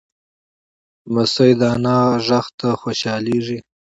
[1.13, 3.57] لمسی د نیا غېږ ته خوشحالېږي.